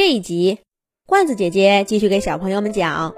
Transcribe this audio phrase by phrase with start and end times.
[0.00, 0.60] 这一集，
[1.06, 3.10] 罐子姐姐继续给小朋友们讲《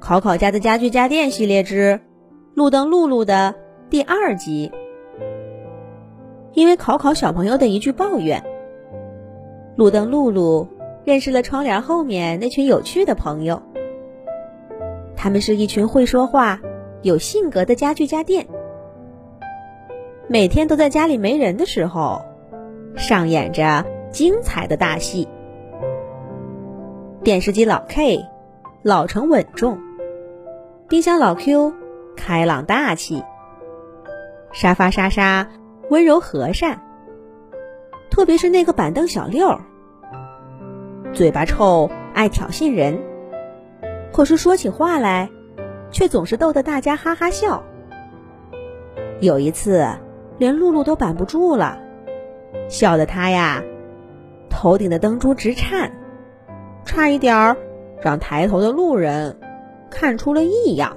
[0.00, 2.00] 考考家的家具家电系列之
[2.54, 3.54] 路灯露露》的
[3.88, 4.72] 第二集。
[6.54, 8.42] 因为考考小朋友的一句抱怨，
[9.76, 10.66] 路灯露露
[11.04, 13.62] 认识了窗帘后面那群有趣的朋友。
[15.14, 16.60] 他们是一群会说话、
[17.02, 18.48] 有性格的家具家电，
[20.26, 22.22] 每天都在家里没人的时候
[22.96, 25.28] 上演着精彩的大戏。
[27.28, 28.24] 电视机老 K，
[28.80, 29.76] 老成稳重；
[30.88, 31.74] 冰箱老 Q，
[32.16, 33.22] 开朗大气；
[34.50, 35.46] 沙发莎莎，
[35.90, 36.80] 温柔和善。
[38.10, 39.60] 特别是那个板凳小六，
[41.12, 42.98] 嘴巴臭，爱挑衅人，
[44.10, 45.28] 可是说起话来，
[45.90, 47.62] 却总是逗得大家哈哈笑。
[49.20, 49.86] 有一次，
[50.38, 51.78] 连露露都板不住了，
[52.70, 53.62] 笑得他呀，
[54.48, 55.92] 头顶的灯珠直颤。
[56.88, 57.56] 差一点儿
[58.00, 59.38] 让抬头的路人
[59.90, 60.96] 看出了异样。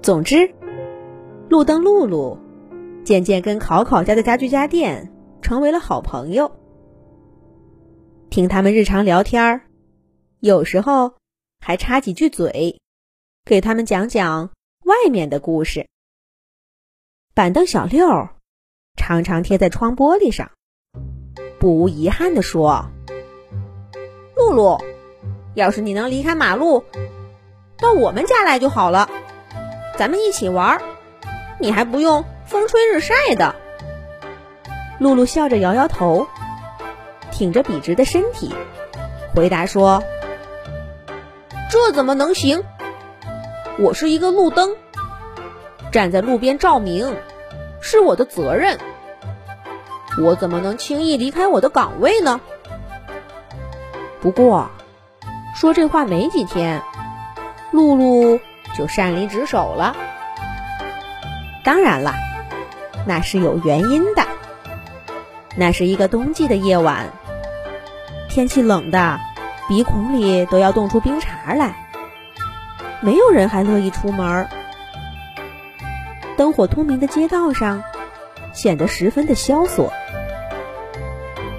[0.00, 0.54] 总之，
[1.50, 2.38] 路灯露露
[3.04, 6.52] 渐渐跟考考家的家具家电成为了好朋友。
[8.30, 9.62] 听他们日常聊天儿，
[10.38, 11.14] 有时候
[11.60, 12.80] 还插几句嘴，
[13.44, 14.52] 给他们讲讲
[14.84, 15.88] 外面的故事。
[17.34, 18.28] 板凳小六
[18.96, 20.48] 常常贴在窗玻璃上，
[21.58, 22.88] 不无遗憾地说。
[24.48, 24.80] 露露，
[25.54, 26.84] 要是你能离开马路，
[27.78, 29.08] 到我们家来就好了，
[29.96, 30.80] 咱们一起玩，
[31.58, 33.54] 你还不用风吹日晒的。
[34.98, 36.26] 露露笑着摇摇头，
[37.30, 38.54] 挺着笔直的身体，
[39.34, 40.02] 回答说
[41.70, 42.64] ：“这怎么能行？
[43.78, 44.76] 我是一个路灯，
[45.92, 47.16] 站在路边照明
[47.80, 48.78] 是我的责任，
[50.22, 52.40] 我怎么能轻易离开我的岗位呢？”
[54.20, 54.68] 不过，
[55.54, 56.82] 说这话没几天，
[57.70, 58.40] 露露
[58.76, 59.96] 就擅离职守了。
[61.64, 62.14] 当然了，
[63.06, 64.22] 那是有原因的。
[65.56, 67.06] 那是一个冬季的夜晚，
[68.28, 69.18] 天气冷的，
[69.68, 71.74] 鼻孔里都要冻出冰碴来，
[73.00, 74.48] 没有人还乐意出门。
[76.36, 77.82] 灯火通明的街道上，
[78.52, 79.92] 显得十分的萧索，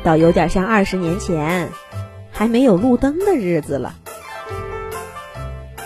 [0.03, 1.69] 倒有点像二十年前。
[2.39, 3.95] 还没有路灯的日子了。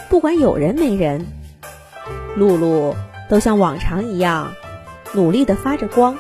[0.08, 1.26] 不管有人没人，
[2.36, 2.96] 露露
[3.28, 4.54] 都像往常一样
[5.14, 6.16] 努力的发着光，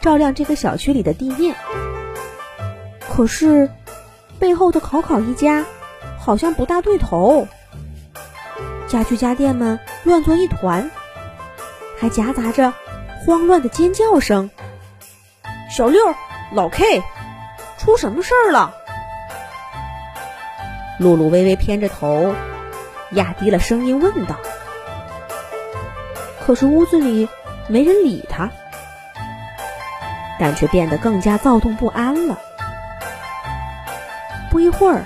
[0.00, 1.56] 照亮这个小区里的地面。
[3.10, 3.68] 可是，
[4.38, 5.64] 背后的考考一家
[6.16, 7.48] 好像不大对头，
[8.86, 10.88] 家具家电们乱作一团，
[11.98, 12.72] 还夹杂着
[13.26, 14.48] 慌乱的尖叫声。
[15.76, 16.00] 小六，
[16.52, 17.02] 老 K，
[17.78, 18.72] 出什么事儿了？
[20.98, 22.34] 露露微微偏着头，
[23.12, 24.36] 压低了声音问道
[26.46, 27.28] ：“可是屋子里
[27.68, 28.50] 没人理他，
[30.38, 32.38] 但却变得更加躁动不安了。”
[34.52, 35.04] 不一会儿，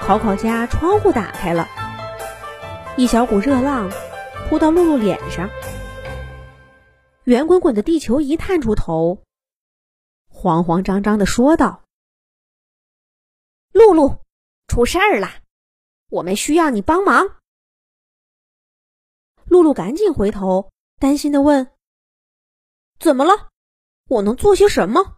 [0.00, 1.68] 考考家窗户打开了，
[2.96, 3.88] 一小股热浪
[4.48, 5.48] 扑到露露脸上，
[7.22, 9.22] 圆滚滚的地球仪探出头，
[10.28, 11.82] 慌慌张张的说道
[13.72, 14.16] ：“露露。”
[14.68, 15.42] 出事儿了，
[16.10, 17.40] 我们需要你帮忙。
[19.46, 21.72] 露露赶紧回头，担心的问
[23.00, 23.48] ：“怎么了？
[24.08, 25.16] 我能做些什么？”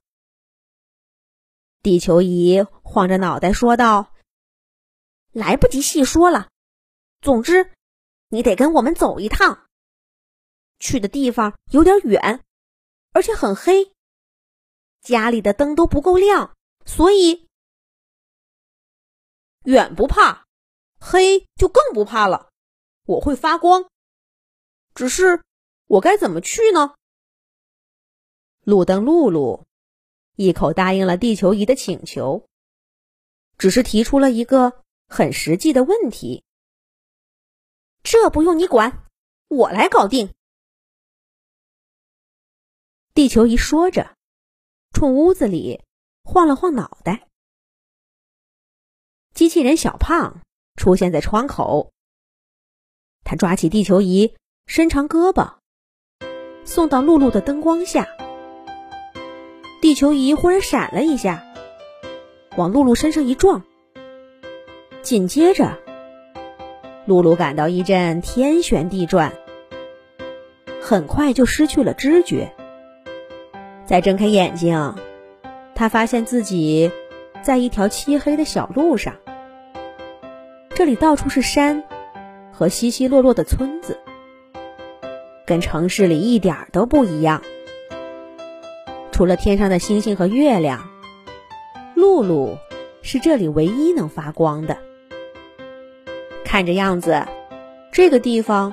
[1.83, 4.15] 地球仪晃着脑袋说道
[5.33, 6.49] ：“来不及细说了，
[7.21, 7.73] 总之，
[8.29, 9.67] 你得跟我们走一趟。
[10.79, 12.45] 去的地方有点远，
[13.13, 13.93] 而且很黑，
[15.01, 16.57] 家里的灯都不够亮，
[16.87, 17.50] 所以。”
[19.71, 20.47] 远不怕，
[20.99, 22.51] 黑就更不怕了。
[23.05, 23.89] 我会发光，
[24.97, 25.45] 只是
[25.87, 26.97] 我该怎么去呢？
[28.65, 29.65] 路灯露露
[30.35, 32.49] 一口答应了地球仪的请求，
[33.59, 36.43] 只是提出了一个很实际的问题：
[38.03, 39.07] 这不用你管，
[39.47, 40.35] 我来搞定。
[43.15, 44.17] 地球仪说着，
[44.93, 45.85] 冲屋子里
[46.25, 47.30] 晃了晃脑袋。
[49.35, 50.41] 机器人小胖
[50.77, 51.91] 出现在窗口，
[53.25, 54.35] 他抓起地球仪，
[54.67, 55.55] 伸长胳膊，
[56.65, 58.09] 送到露露的灯光下。
[59.81, 61.43] 地球仪忽然闪了一下，
[62.57, 63.63] 往露露身上一撞，
[65.01, 65.79] 紧接着，
[67.07, 69.33] 露露感到一阵天旋地转，
[70.83, 72.53] 很快就失去了知觉。
[73.87, 74.95] 再睁开眼睛，
[75.75, 76.91] 他发现自己
[77.43, 79.15] 在一条漆黑的小路上，
[80.71, 81.83] 这里到处是山
[82.53, 83.99] 和稀稀落落的村子，
[85.47, 87.43] 跟城市里一点都不一样。
[89.11, 90.89] 除了天上的星星和月亮，
[91.95, 92.57] 露露
[93.03, 94.77] 是这里唯一能发光的。
[96.45, 97.27] 看这样子，
[97.93, 98.73] 这个地方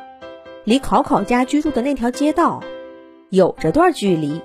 [0.63, 2.63] 离考考家居住的那条街道
[3.29, 4.41] 有着段距离。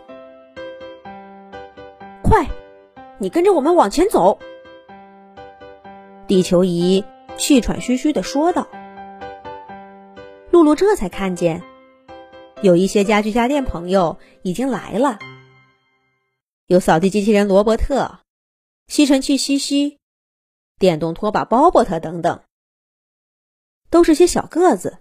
[2.23, 2.47] 快，
[3.23, 4.37] 你跟着我们往前走。
[6.27, 7.05] 地球仪
[7.39, 8.67] 气喘吁吁地说道。
[10.51, 11.63] 露露这才看见，
[12.63, 15.21] 有一些家居家电朋友已经来了。
[16.67, 18.19] 有扫地机器人罗伯特、
[18.89, 20.01] 吸尘器西西、
[20.81, 22.43] 电动拖把鲍伯特等等，
[23.89, 24.99] 都是些小个子。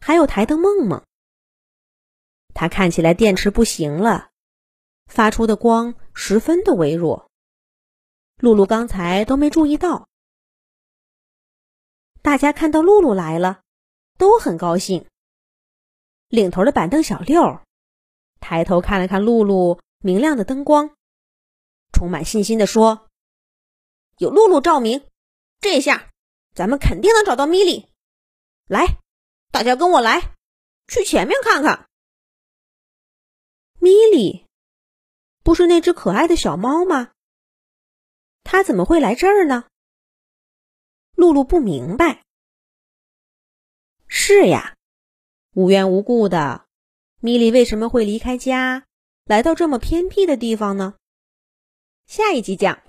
[0.00, 1.02] 还有台灯梦梦，
[2.54, 4.30] 它看起来电池不行了，
[5.08, 7.28] 发出的光十分的微弱。
[8.36, 10.08] 露露刚才都没注意到。
[12.22, 13.62] 大家看到露露来了，
[14.16, 15.06] 都很高兴。
[16.28, 17.60] 领头的板凳小六
[18.38, 19.80] 抬头看了看露露。
[20.00, 20.94] 明亮的灯光，
[21.92, 23.08] 充满信心地说
[24.18, 25.08] ：“有露露照明，
[25.60, 26.12] 这下
[26.54, 27.88] 咱们肯定能找到米莉。
[28.68, 29.00] 来，
[29.50, 30.36] 大家跟我来，
[30.86, 31.88] 去前面看看。
[33.80, 34.46] 米莉，
[35.48, 37.12] 不是那只可爱的小猫吗？
[38.44, 39.64] 它怎么会来这儿呢？”
[41.16, 42.22] 露露不明白。
[44.06, 44.76] 是呀，
[45.54, 46.66] 无缘无故的，
[47.20, 48.84] 米莉为什么会离开家？
[49.24, 50.96] 来到这么偏僻的地方呢？
[52.04, 52.82] 下一集讲。